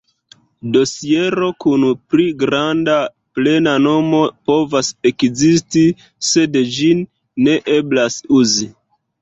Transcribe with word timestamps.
Dosiero 0.75 1.49
kun 1.65 1.83
pli 2.13 2.25
granda 2.43 2.95
plena 3.39 3.75
nomo 3.83 4.23
povas 4.53 4.89
ekzisti, 5.11 5.87
sed 6.31 6.59
ĝin 6.79 7.07
ne 7.49 7.59
eblas 7.79 8.19
uzi. 8.43 8.69